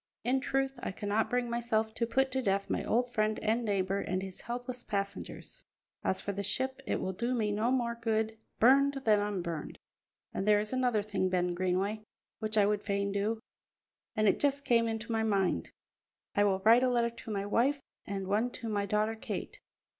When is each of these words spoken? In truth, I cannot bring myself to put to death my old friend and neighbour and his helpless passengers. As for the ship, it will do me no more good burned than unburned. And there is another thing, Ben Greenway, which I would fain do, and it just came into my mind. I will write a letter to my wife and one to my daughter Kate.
In 0.23 0.39
truth, 0.41 0.79
I 0.81 0.91
cannot 0.91 1.29
bring 1.29 1.47
myself 1.47 1.93
to 1.93 2.07
put 2.07 2.31
to 2.31 2.41
death 2.41 2.71
my 2.71 2.83
old 2.83 3.13
friend 3.13 3.37
and 3.37 3.63
neighbour 3.63 3.99
and 3.99 4.23
his 4.23 4.41
helpless 4.41 4.83
passengers. 4.83 5.63
As 6.03 6.19
for 6.19 6.31
the 6.31 6.41
ship, 6.41 6.81
it 6.87 6.99
will 6.99 7.13
do 7.13 7.35
me 7.35 7.51
no 7.51 7.69
more 7.69 7.93
good 8.01 8.35
burned 8.59 8.95
than 9.05 9.19
unburned. 9.19 9.77
And 10.33 10.47
there 10.47 10.57
is 10.59 10.73
another 10.73 11.03
thing, 11.03 11.29
Ben 11.29 11.53
Greenway, 11.53 12.01
which 12.39 12.57
I 12.57 12.65
would 12.65 12.81
fain 12.81 13.11
do, 13.11 13.39
and 14.15 14.27
it 14.27 14.39
just 14.39 14.65
came 14.65 14.87
into 14.87 15.11
my 15.11 15.21
mind. 15.21 15.69
I 16.35 16.45
will 16.45 16.61
write 16.61 16.81
a 16.81 16.89
letter 16.89 17.11
to 17.11 17.31
my 17.31 17.45
wife 17.45 17.79
and 18.03 18.25
one 18.25 18.49
to 18.53 18.69
my 18.69 18.87
daughter 18.87 19.13
Kate. 19.15 19.59